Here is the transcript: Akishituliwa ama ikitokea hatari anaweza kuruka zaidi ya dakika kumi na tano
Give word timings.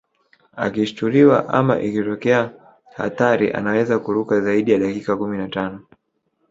Akishituliwa 0.57 1.49
ama 1.49 1.79
ikitokea 1.81 2.51
hatari 2.95 3.53
anaweza 3.53 3.99
kuruka 3.99 4.41
zaidi 4.41 4.71
ya 4.71 4.79
dakika 4.79 5.17
kumi 5.17 5.37
na 5.37 5.47
tano 5.47 5.85